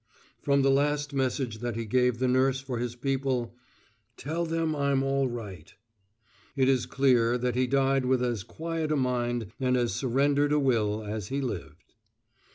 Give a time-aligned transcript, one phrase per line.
[0.41, 3.53] From the last message that he gave the nurse for his people,
[4.17, 5.71] "Tell them I'm all right,"
[6.55, 10.59] it is clear that he died with as quiet a mind and as surrendered a
[10.59, 11.93] will as he lived.